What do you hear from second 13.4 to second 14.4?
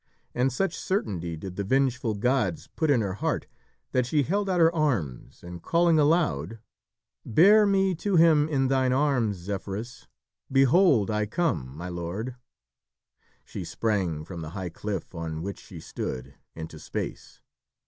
she sprang